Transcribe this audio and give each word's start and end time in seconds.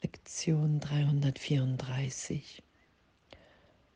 Lektion 0.00 0.78
334. 0.78 2.62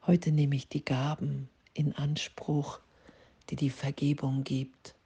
Heute 0.04 0.32
nehme 0.32 0.56
ich 0.56 0.66
die 0.66 0.84
Gaben 0.84 1.48
in 1.74 1.94
Anspruch, 1.94 2.80
die 3.48 3.56
die 3.56 3.70
Vergebung 3.70 4.42
gibt. 4.42 4.96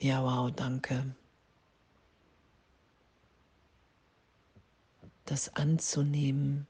Ja, 0.00 0.24
wow, 0.24 0.50
danke. 0.50 1.14
Das 5.26 5.54
anzunehmen, 5.54 6.66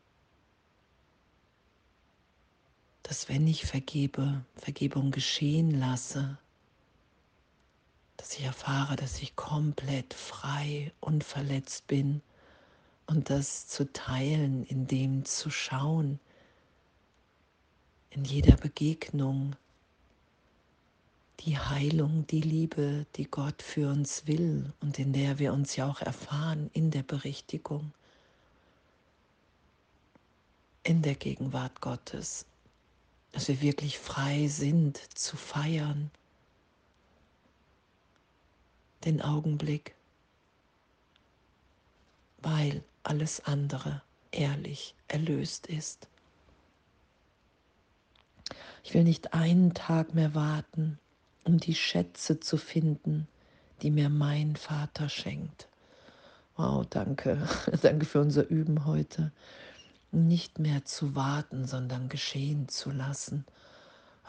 dass 3.02 3.30
wenn 3.30 3.46
ich 3.46 3.64
vergebe, 3.64 4.44
Vergebung 4.56 5.12
geschehen 5.12 5.70
lasse, 5.70 6.36
dass 8.18 8.34
ich 8.34 8.44
erfahre, 8.44 8.96
dass 8.96 9.22
ich 9.22 9.34
komplett 9.34 10.12
frei, 10.12 10.92
unverletzt 11.00 11.86
bin 11.86 12.20
und 13.06 13.30
das 13.30 13.66
zu 13.66 13.92
teilen, 13.92 14.64
in 14.64 14.86
dem 14.86 15.24
zu 15.24 15.50
schauen, 15.50 16.18
in 18.10 18.24
jeder 18.24 18.56
Begegnung, 18.56 19.56
die 21.40 21.58
Heilung, 21.58 22.26
die 22.28 22.40
Liebe, 22.40 23.06
die 23.16 23.24
Gott 23.24 23.60
für 23.60 23.90
uns 23.90 24.26
will 24.26 24.72
und 24.80 24.98
in 24.98 25.12
der 25.12 25.38
wir 25.38 25.52
uns 25.52 25.76
ja 25.76 25.88
auch 25.88 26.00
erfahren 26.00 26.70
in 26.72 26.90
der 26.90 27.02
Berichtigung, 27.02 27.92
in 30.84 31.02
der 31.02 31.16
Gegenwart 31.16 31.80
Gottes, 31.80 32.46
dass 33.32 33.48
wir 33.48 33.60
wirklich 33.60 33.98
frei 33.98 34.46
sind 34.48 34.96
zu 35.18 35.36
feiern, 35.36 36.10
den 39.04 39.20
Augenblick, 39.20 39.94
weil 42.38 42.82
alles 43.04 43.44
andere 43.44 44.02
ehrlich 44.34 44.94
erlöst 45.08 45.66
ist. 45.66 46.08
Ich 48.82 48.92
will 48.92 49.04
nicht 49.04 49.32
einen 49.32 49.72
Tag 49.72 50.14
mehr 50.14 50.34
warten, 50.34 50.98
um 51.44 51.58
die 51.58 51.74
Schätze 51.74 52.40
zu 52.40 52.56
finden, 52.56 53.28
die 53.82 53.90
mir 53.90 54.08
mein 54.08 54.56
Vater 54.56 55.08
schenkt. 55.08 55.68
Wow, 56.56 56.86
danke. 56.88 57.48
danke 57.82 58.06
für 58.06 58.20
unser 58.20 58.48
Üben 58.48 58.84
heute. 58.84 59.32
Nicht 60.12 60.58
mehr 60.58 60.84
zu 60.84 61.14
warten, 61.14 61.66
sondern 61.66 62.08
geschehen 62.08 62.68
zu 62.68 62.90
lassen. 62.90 63.44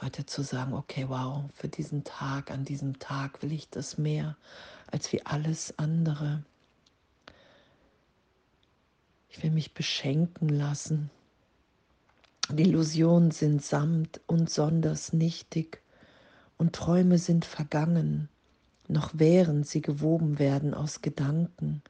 Heute 0.01 0.25
zu 0.25 0.41
sagen, 0.41 0.73
okay, 0.73 1.05
wow, 1.07 1.43
für 1.53 1.67
diesen 1.67 2.03
Tag, 2.03 2.51
an 2.51 2.65
diesem 2.65 2.99
Tag 2.99 3.41
will 3.43 3.51
ich 3.51 3.69
das 3.69 3.97
mehr 3.97 4.35
als 4.91 5.11
wie 5.13 5.25
alles 5.25 5.77
andere. 5.77 6.43
Ich 9.35 9.43
will 9.43 9.51
mich 9.51 9.73
beschenken 9.73 10.47
lassen. 10.47 11.09
Die 12.49 12.63
Illusionen 12.63 13.31
sind 13.31 13.61
samt 13.61 14.21
und 14.27 14.49
sonders 14.49 15.11
nichtig 15.11 15.81
und 16.57 16.73
Träume 16.73 17.17
sind 17.17 17.43
vergangen, 17.43 18.29
noch 18.87 19.09
während 19.11 19.67
sie 19.67 19.81
gewoben 19.81 20.39
werden 20.39 20.73
aus 20.73 21.01
Gedanken, 21.01 21.81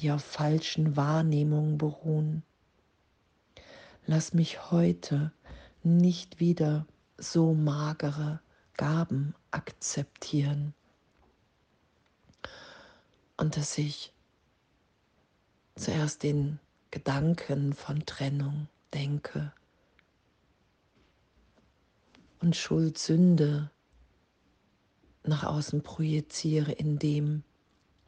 die 0.00 0.10
auf 0.10 0.24
falschen 0.24 0.96
Wahrnehmungen 0.96 1.78
beruhen. 1.78 2.42
Lass 4.04 4.34
mich 4.34 4.72
heute 4.72 5.30
nicht 5.84 6.40
wieder 6.40 6.84
so 7.16 7.54
magere 7.54 8.40
Gaben 8.76 9.36
akzeptieren 9.52 10.74
und 13.36 13.56
dass 13.56 13.78
ich 13.78 14.12
zuerst 15.76 16.22
den 16.22 16.58
Gedanken 16.90 17.72
von 17.74 18.04
Trennung 18.06 18.68
denke 18.92 19.52
und 22.40 22.56
Schuld, 22.56 22.98
Sünde 22.98 23.70
nach 25.24 25.44
außen 25.44 25.82
projiziere, 25.82 26.72
indem, 26.72 27.42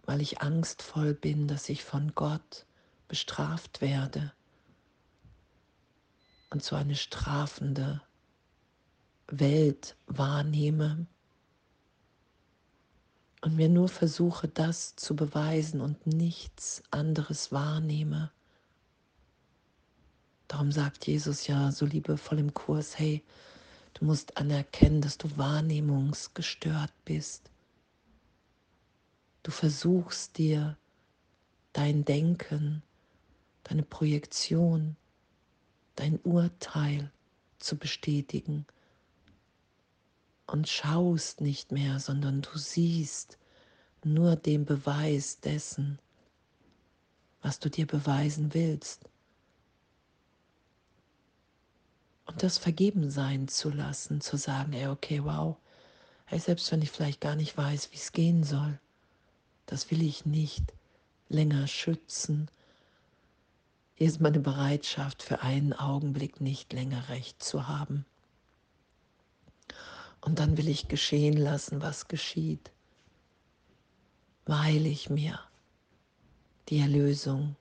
weil 0.04 0.20
ich 0.20 0.40
angstvoll 0.40 1.14
bin, 1.14 1.48
dass 1.48 1.68
ich 1.68 1.84
von 1.84 2.14
Gott 2.14 2.66
bestraft 3.08 3.80
werde. 3.80 4.32
Und 6.50 6.62
so 6.62 6.76
eine 6.76 6.94
strafende 6.94 8.00
Welt 9.26 9.96
wahrnehme 10.06 11.06
und 13.40 13.56
mir 13.56 13.68
nur 13.68 13.88
versuche, 13.88 14.48
das 14.48 14.96
zu 14.96 15.14
beweisen 15.14 15.80
und 15.80 16.06
nichts 16.06 16.82
anderes 16.90 17.52
wahrnehme. 17.52 18.30
Darum 20.48 20.72
sagt 20.72 21.06
Jesus 21.06 21.46
ja 21.46 21.70
so 21.70 21.84
liebevoll 21.86 22.38
im 22.38 22.54
Kurs, 22.54 22.98
hey, 22.98 23.22
du 23.94 24.06
musst 24.06 24.36
anerkennen, 24.36 25.00
dass 25.00 25.18
du 25.18 25.36
wahrnehmungsgestört 25.36 26.92
bist. 27.04 27.50
Du 29.42 29.50
versuchst 29.50 30.38
dir 30.38 30.76
dein 31.72 32.04
Denken, 32.04 32.82
deine 33.64 33.82
Projektion, 33.82 34.96
dein 35.96 36.18
Urteil 36.20 37.12
zu 37.58 37.76
bestätigen 37.76 38.66
und 40.48 40.68
schaust 40.68 41.40
nicht 41.40 41.72
mehr, 41.72 42.00
sondern 42.00 42.42
du 42.42 42.58
siehst 42.58 43.38
nur 44.02 44.34
den 44.34 44.64
Beweis 44.64 45.40
dessen, 45.40 45.98
was 47.42 47.60
du 47.60 47.68
dir 47.68 47.86
beweisen 47.86 48.54
willst. 48.54 49.04
Und 52.24 52.42
das 52.42 52.58
vergeben 52.58 53.10
sein 53.10 53.48
zu 53.48 53.70
lassen, 53.70 54.20
zu 54.20 54.36
sagen, 54.36 54.72
ey, 54.72 54.88
okay, 54.88 55.22
wow, 55.22 55.56
ey, 56.26 56.38
selbst 56.38 56.70
wenn 56.72 56.82
ich 56.82 56.90
vielleicht 56.90 57.20
gar 57.20 57.36
nicht 57.36 57.56
weiß, 57.56 57.92
wie 57.92 57.96
es 57.96 58.12
gehen 58.12 58.42
soll, 58.42 58.78
das 59.66 59.90
will 59.90 60.02
ich 60.02 60.24
nicht 60.24 60.72
länger 61.28 61.66
schützen. 61.66 62.50
Hier 63.94 64.08
ist 64.08 64.20
meine 64.20 64.40
Bereitschaft, 64.40 65.22
für 65.22 65.42
einen 65.42 65.72
Augenblick 65.72 66.40
nicht 66.40 66.72
länger 66.72 67.08
recht 67.08 67.42
zu 67.42 67.68
haben. 67.68 68.06
Und 70.28 70.40
dann 70.40 70.58
will 70.58 70.68
ich 70.68 70.88
geschehen 70.88 71.38
lassen, 71.38 71.80
was 71.80 72.06
geschieht, 72.06 72.70
weil 74.44 74.84
ich 74.84 75.08
mir 75.08 75.40
die 76.68 76.80
Erlösung, 76.80 77.56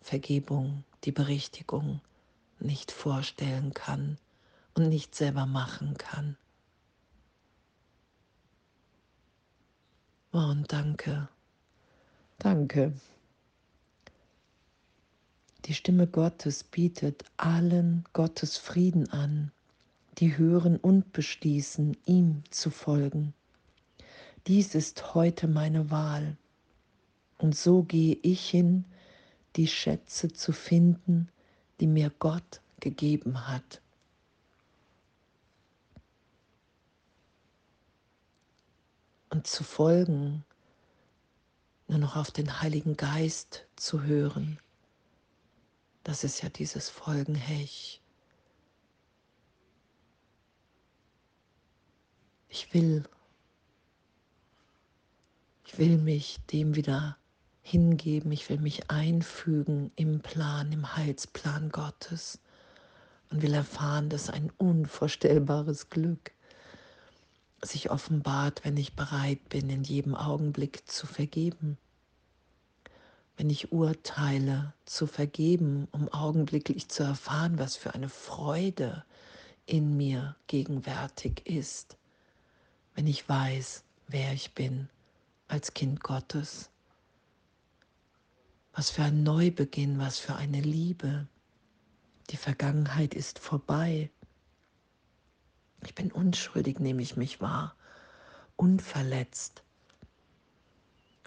Vergebung, 0.00 0.84
die 1.04 1.12
Berichtigung 1.12 2.00
nicht 2.60 2.90
vorstellen 2.90 3.74
kann 3.74 4.16
und 4.72 4.88
nicht 4.88 5.14
selber 5.14 5.44
machen 5.44 5.98
kann. 5.98 6.38
Oh, 10.32 10.38
und 10.38 10.72
danke, 10.72 11.28
danke. 12.38 12.94
Die 15.66 15.74
Stimme 15.74 16.06
Gottes 16.06 16.64
bietet 16.64 17.22
allen 17.36 18.04
Gottes 18.14 18.56
Frieden 18.56 19.10
an 19.10 19.52
die 20.20 20.36
hören 20.36 20.76
und 20.76 21.12
beschließen, 21.12 21.96
ihm 22.04 22.42
zu 22.50 22.70
folgen. 22.70 23.32
Dies 24.46 24.74
ist 24.74 25.14
heute 25.14 25.48
meine 25.48 25.90
Wahl. 25.90 26.36
Und 27.38 27.56
so 27.56 27.82
gehe 27.82 28.18
ich 28.22 28.50
hin, 28.50 28.84
die 29.56 29.66
Schätze 29.66 30.28
zu 30.28 30.52
finden, 30.52 31.30
die 31.80 31.86
mir 31.86 32.10
Gott 32.18 32.60
gegeben 32.80 33.48
hat. 33.48 33.80
Und 39.30 39.46
zu 39.46 39.64
folgen, 39.64 40.44
nur 41.88 41.98
noch 41.98 42.16
auf 42.16 42.30
den 42.30 42.60
Heiligen 42.60 42.96
Geist 42.96 43.66
zu 43.76 44.02
hören, 44.02 44.58
das 46.04 46.24
ist 46.24 46.42
ja 46.42 46.48
dieses 46.48 46.90
Folgen. 46.90 47.40
Ich 47.62 48.02
will, 52.72 53.04
ich 55.64 55.78
will 55.78 55.98
mich 55.98 56.38
dem 56.52 56.74
wieder 56.74 57.16
hingeben, 57.62 58.32
ich 58.32 58.48
will 58.48 58.58
mich 58.58 58.90
einfügen 58.90 59.92
im 59.96 60.20
Plan, 60.20 60.72
im 60.72 60.96
Heilsplan 60.96 61.70
Gottes. 61.70 62.40
Und 63.30 63.42
will 63.42 63.54
erfahren, 63.54 64.08
dass 64.08 64.28
ein 64.28 64.50
unvorstellbares 64.58 65.88
Glück 65.88 66.32
sich 67.62 67.90
offenbart, 67.90 68.64
wenn 68.64 68.76
ich 68.76 68.96
bereit 68.96 69.48
bin, 69.48 69.70
in 69.70 69.84
jedem 69.84 70.16
Augenblick 70.16 70.88
zu 70.88 71.06
vergeben. 71.06 71.78
Wenn 73.36 73.48
ich 73.48 73.70
urteile, 73.70 74.74
zu 74.84 75.06
vergeben, 75.06 75.86
um 75.92 76.08
augenblicklich 76.08 76.88
zu 76.88 77.04
erfahren, 77.04 77.60
was 77.60 77.76
für 77.76 77.94
eine 77.94 78.08
Freude 78.08 79.04
in 79.66 79.96
mir 79.96 80.34
gegenwärtig 80.48 81.46
ist 81.46 81.99
wenn 82.94 83.06
ich 83.06 83.28
weiß, 83.28 83.84
wer 84.08 84.32
ich 84.32 84.54
bin 84.54 84.88
als 85.48 85.74
Kind 85.74 86.00
Gottes. 86.00 86.70
Was 88.72 88.90
für 88.90 89.02
ein 89.02 89.22
Neubeginn, 89.22 89.98
was 89.98 90.18
für 90.18 90.36
eine 90.36 90.60
Liebe. 90.60 91.26
Die 92.30 92.36
Vergangenheit 92.36 93.14
ist 93.14 93.38
vorbei. 93.38 94.10
Ich 95.84 95.94
bin 95.94 96.12
unschuldig, 96.12 96.78
nehme 96.78 97.02
ich 97.02 97.16
mich 97.16 97.40
wahr, 97.40 97.74
unverletzt. 98.56 99.62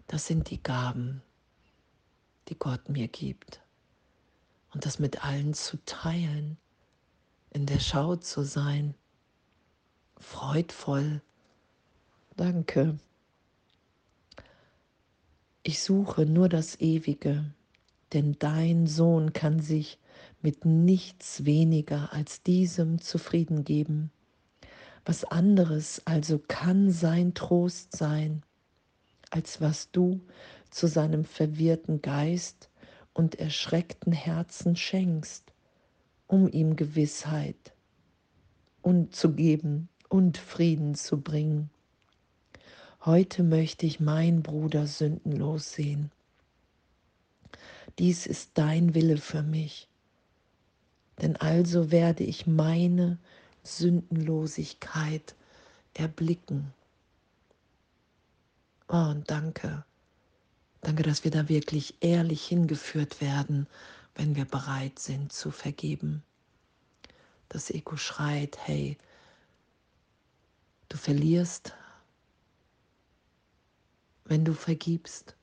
Das 0.08 0.28
sind 0.28 0.50
die 0.50 0.62
Gaben, 0.62 1.22
die 2.48 2.58
Gott 2.58 2.88
mir 2.90 3.08
gibt. 3.08 3.62
Und 4.74 4.86
das 4.86 5.00
mit 5.00 5.24
allen 5.24 5.54
zu 5.54 5.84
teilen, 5.86 6.58
in 7.50 7.66
der 7.66 7.80
Schau 7.80 8.16
zu 8.16 8.44
sein, 8.44 8.96
freudvoll. 10.18 11.22
Danke. 12.36 12.98
Ich 15.62 15.84
suche 15.84 16.26
nur 16.26 16.50
das 16.50 16.80
Ewige, 16.80 17.46
denn 18.12 18.36
dein 18.40 18.88
Sohn 18.88 19.34
kann 19.34 19.60
sich 19.60 20.00
mit 20.42 20.66
nichts 20.66 21.46
weniger 21.46 22.12
als 22.12 22.42
diesem 22.42 23.00
zufrieden 23.00 23.64
geben. 23.64 24.12
Was 25.06 25.26
anderes 25.26 26.02
also 26.06 26.40
kann 26.40 26.90
sein 26.92 27.36
Trost 27.36 27.96
sein, 27.96 28.42
als 29.30 29.62
was 29.62 29.92
du 29.92 30.22
zu 30.72 30.88
seinem 30.88 31.26
verwirrten 31.26 32.02
Geist 32.02 32.70
und 33.14 33.36
erschreckten 33.36 34.12
Herzen 34.12 34.76
schenkst, 34.76 35.54
um 36.26 36.50
ihm 36.50 36.76
Gewissheit 36.76 37.74
und 38.82 39.16
zu 39.16 39.34
geben 39.34 39.88
und 40.10 40.38
Frieden 40.40 40.96
zu 40.96 41.22
bringen. 41.22 41.70
Heute 43.06 43.44
möchte 43.44 43.86
ich 43.86 44.00
meinen 44.00 44.44
Bruder 44.44 44.88
sündenlos 44.88 45.74
sehen. 45.74 46.12
Dies 48.00 48.26
ist 48.26 48.52
dein 48.56 48.96
Wille 48.96 49.18
für 49.18 49.44
mich 49.44 49.88
denn 51.22 51.36
also 51.38 51.92
werde 51.92 52.24
ich 52.24 52.48
meine 52.48 53.18
Sündenlosigkeit 53.64 55.36
erblicken. 55.94 56.74
Oh, 58.88 59.10
und 59.12 59.30
danke. 59.30 59.86
Danke, 60.82 61.04
dass 61.04 61.24
wir 61.24 61.32
da 61.32 61.48
wirklich 61.48 61.96
ehrlich 62.02 62.46
hingeführt 62.46 63.22
werden, 63.22 63.68
wenn 64.16 64.36
wir 64.36 64.46
bereit 64.46 65.00
sind 65.00 65.32
zu 65.32 65.50
vergeben. 65.50 66.24
Das 67.48 67.70
Ego 67.70 67.96
schreit, 67.96 68.58
hey, 68.66 68.98
du 70.90 70.98
verlierst, 70.98 71.74
wenn 74.26 74.46
du 74.46 74.54
vergibst, 74.54 75.36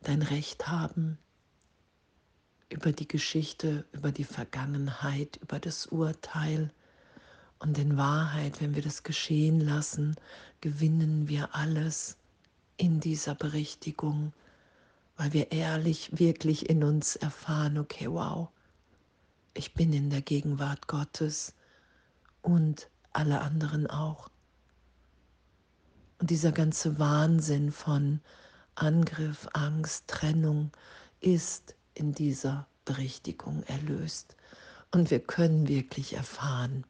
dein 0.00 0.22
Recht 0.22 0.68
haben, 0.68 1.18
über 2.70 2.92
die 2.92 3.08
Geschichte, 3.08 3.86
über 3.92 4.12
die 4.12 4.24
Vergangenheit, 4.24 5.36
über 5.36 5.58
das 5.58 5.86
Urteil. 5.86 6.72
Und 7.58 7.78
in 7.78 7.96
Wahrheit, 7.96 8.60
wenn 8.60 8.74
wir 8.74 8.82
das 8.82 9.02
geschehen 9.02 9.60
lassen, 9.60 10.16
gewinnen 10.60 11.28
wir 11.28 11.54
alles 11.54 12.16
in 12.76 13.00
dieser 13.00 13.34
Berichtigung, 13.34 14.32
weil 15.16 15.32
wir 15.32 15.50
ehrlich 15.50 16.18
wirklich 16.18 16.68
in 16.68 16.84
uns 16.84 17.16
erfahren, 17.16 17.78
okay, 17.78 18.08
wow, 18.08 18.48
ich 19.54 19.74
bin 19.74 19.92
in 19.92 20.10
der 20.10 20.22
Gegenwart 20.22 20.86
Gottes 20.86 21.54
und 22.42 22.88
alle 23.12 23.40
anderen 23.40 23.88
auch. 23.88 24.30
Und 26.18 26.30
dieser 26.30 26.52
ganze 26.52 26.98
Wahnsinn 26.98 27.70
von 27.70 28.20
Angriff, 28.74 29.48
Angst, 29.52 30.04
Trennung 30.08 30.72
ist 31.20 31.74
in 31.94 32.12
dieser 32.12 32.66
Berichtigung 32.84 33.62
erlöst. 33.64 34.36
Und 34.90 35.10
wir 35.10 35.20
können 35.20 35.68
wirklich 35.68 36.14
erfahren, 36.14 36.84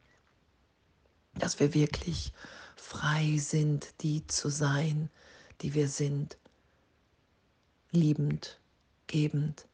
dass 1.35 1.59
wir 1.59 1.73
wirklich 1.73 2.33
frei 2.75 3.37
sind, 3.37 3.93
die 4.01 4.25
zu 4.27 4.49
sein, 4.49 5.09
die 5.61 5.73
wir 5.73 5.89
sind, 5.89 6.37
liebend, 7.91 8.59
gebend, 9.07 9.67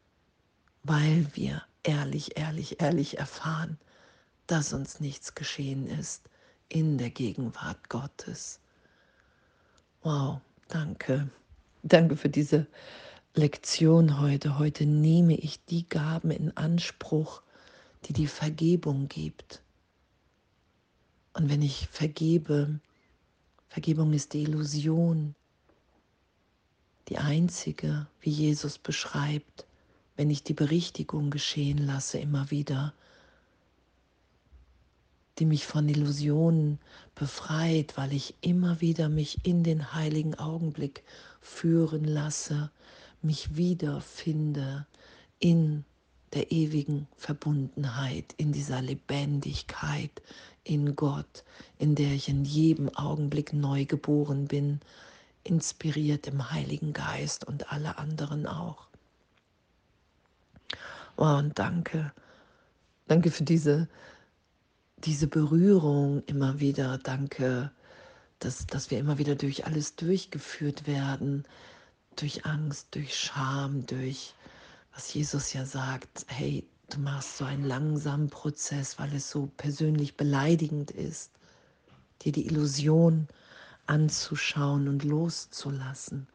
weil 0.84 1.28
wir 1.34 1.62
ehrlich, 1.84 2.38
ehrlich, 2.38 2.82
ehrlich 2.82 3.20
erfahren, 3.20 3.78
dass 4.48 4.74
uns 4.74 5.00
nichts 5.00 5.36
geschehen 5.36 5.88
ist 5.88 6.30
in 6.70 6.98
der 6.98 7.10
Gegenwart 7.10 7.90
Gottes. 7.90 8.60
Wow, 10.06 10.40
danke. 10.68 11.32
Danke 11.82 12.16
für 12.16 12.30
diese 12.30 12.68
Lektion 13.34 14.20
heute. 14.20 14.60
Heute 14.60 14.86
nehme 14.86 15.36
ich 15.36 15.66
die 15.66 15.90
Gaben 15.90 16.30
in 16.30 16.56
Anspruch, 16.56 17.42
die 18.04 18.14
die 18.14 18.28
Vergebung 18.28 19.08
gibt. 19.08 19.64
Und 21.34 21.50
wenn 21.50 21.64
ich 21.64 21.88
vergebe, 21.88 22.80
Vergebung 23.68 24.14
ist 24.14 24.34
die 24.34 24.44
Illusion, 24.44 25.34
die 27.10 27.18
einzige, 27.18 28.06
wie 28.22 28.30
Jesus 28.30 28.78
beschreibt, 28.78 29.66
wenn 30.18 30.30
ich 30.30 30.44
die 30.44 30.54
Berichtigung 30.54 31.32
geschehen 31.32 31.80
lasse 31.80 32.20
immer 32.20 32.52
wieder, 32.52 32.94
die 35.40 35.46
mich 35.46 35.66
von 35.66 35.90
Illusionen 35.90 36.80
befreit, 37.14 37.98
weil 37.98 38.14
ich 38.14 38.36
immer 38.42 38.82
wieder 38.82 39.10
mich 39.10 39.46
in 39.46 39.64
den 39.64 39.94
heiligen 39.94 40.36
Augenblick 40.36 41.04
führen 41.42 42.06
lasse, 42.06 42.72
mich 43.22 43.56
wiederfinde 43.56 44.86
in 45.40 45.86
der 46.34 46.52
ewigen 46.52 47.08
Verbundenheit, 47.16 48.34
in 48.38 48.52
dieser 48.52 48.82
Lebendigkeit 48.82 50.22
in 50.64 50.96
Gott, 50.96 51.44
in 51.78 51.96
der 51.96 52.12
ich 52.12 52.28
in 52.28 52.44
jedem 52.44 52.90
Augenblick 52.96 53.54
neu 53.54 53.86
geboren 53.86 54.48
bin, 54.48 54.80
inspiriert 55.44 56.28
im 56.28 56.52
Heiligen 56.52 56.92
Geist 56.92 57.46
und 57.46 57.72
alle 57.72 57.98
anderen 57.98 58.48
auch. 58.48 58.88
Oh, 61.18 61.38
und 61.38 61.58
danke, 61.58 62.12
danke 63.08 63.32
für 63.32 63.44
diese, 63.44 63.88
diese 65.06 65.28
Berührung 65.28 66.24
immer 66.26 66.60
wieder. 66.60 66.98
Danke, 66.98 67.72
dass, 68.40 68.66
dass 68.66 68.90
wir 68.90 69.00
immer 69.00 69.18
wieder 69.18 69.36
durch 69.36 69.66
alles 69.66 69.96
durchgeführt 69.96 70.88
werden, 70.88 71.46
durch 72.16 72.46
Angst, 72.46 72.88
durch 72.92 73.18
Scham, 73.18 73.86
durch, 73.86 74.34
was 74.94 75.14
Jesus 75.14 75.54
ja 75.54 75.66
sagt, 75.66 76.26
hey, 76.28 76.68
du 76.90 77.00
machst 77.00 77.38
so 77.38 77.46
einen 77.46 77.66
langsamen 77.66 78.30
Prozess, 78.30 78.98
weil 78.98 79.14
es 79.14 79.30
so 79.30 79.50
persönlich 79.58 80.18
beleidigend 80.18 80.92
ist, 80.92 81.32
dir 82.22 82.32
die 82.32 82.48
Illusion 82.48 83.28
anzuschauen 83.86 84.88
und 84.88 85.04
loszulassen. 85.04 86.28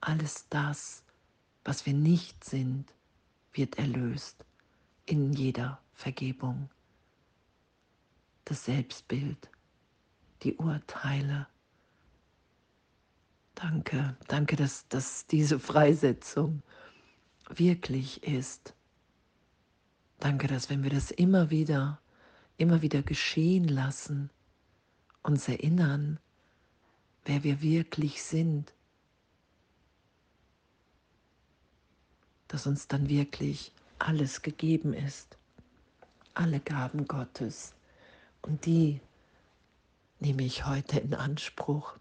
Alles 0.00 0.46
das, 0.50 1.02
was 1.64 1.86
wir 1.86 1.94
nicht 1.94 2.44
sind, 2.44 2.86
wird 3.52 3.78
erlöst 3.78 4.44
in 5.04 5.32
jeder 5.32 5.80
Vergebung. 5.94 6.68
Das 8.46 8.64
Selbstbild, 8.64 9.50
die 10.42 10.56
Urteile, 10.56 11.46
Danke, 13.56 14.14
danke, 14.28 14.54
dass, 14.54 14.86
dass 14.88 15.26
diese 15.26 15.58
Freisetzung 15.58 16.62
wirklich 17.48 18.22
ist. 18.22 18.74
Danke, 20.18 20.46
dass 20.46 20.68
wenn 20.68 20.82
wir 20.82 20.90
das 20.90 21.10
immer 21.10 21.48
wieder, 21.48 21.98
immer 22.58 22.82
wieder 22.82 23.02
geschehen 23.02 23.66
lassen, 23.66 24.28
uns 25.22 25.48
erinnern, 25.48 26.20
wer 27.24 27.44
wir 27.44 27.62
wirklich 27.62 28.22
sind, 28.22 28.74
dass 32.48 32.66
uns 32.66 32.88
dann 32.88 33.08
wirklich 33.08 33.72
alles 33.98 34.42
gegeben 34.42 34.92
ist, 34.92 35.38
alle 36.34 36.60
Gaben 36.60 37.06
Gottes. 37.08 37.75
Und 38.46 38.64
die 38.64 39.00
nehme 40.20 40.44
ich 40.44 40.66
heute 40.66 41.00
in 41.00 41.14
Anspruch. 41.14 41.98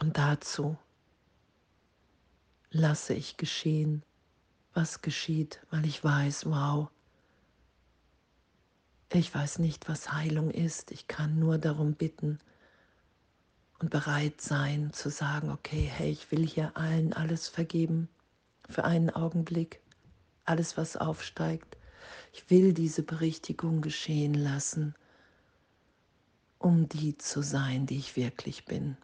Und 0.00 0.18
dazu 0.18 0.76
lasse 2.70 3.14
ich 3.14 3.36
geschehen, 3.36 4.02
was 4.74 5.00
geschieht, 5.00 5.60
weil 5.70 5.86
ich 5.86 6.02
weiß, 6.02 6.46
wow, 6.46 6.88
ich 9.12 9.34
weiß 9.34 9.60
nicht, 9.60 9.88
was 9.88 10.12
Heilung 10.12 10.50
ist. 10.50 10.90
Ich 10.90 11.06
kann 11.08 11.38
nur 11.38 11.56
darum 11.58 11.94
bitten 11.94 12.38
und 13.78 13.90
bereit 13.90 14.40
sein 14.40 14.92
zu 14.92 15.08
sagen, 15.08 15.50
okay, 15.50 15.90
hey, 15.92 16.10
ich 16.10 16.30
will 16.30 16.46
hier 16.46 16.76
allen 16.76 17.12
alles 17.12 17.48
vergeben 17.48 18.08
für 18.68 18.84
einen 18.84 19.10
Augenblick, 19.10 19.80
alles, 20.44 20.76
was 20.76 20.96
aufsteigt. 20.96 21.76
Ich 22.32 22.50
will 22.50 22.72
diese 22.72 23.02
Berichtigung 23.02 23.80
geschehen 23.80 24.34
lassen, 24.34 24.94
um 26.58 26.88
die 26.88 27.16
zu 27.18 27.42
sein, 27.42 27.86
die 27.86 27.98
ich 27.98 28.16
wirklich 28.16 28.64
bin. 28.64 28.96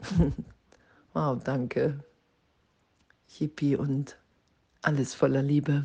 Wow, 1.14 1.42
danke. 1.42 2.04
Yippie 3.38 3.76
und 3.76 4.18
alles 4.82 5.14
voller 5.14 5.42
Liebe. 5.42 5.84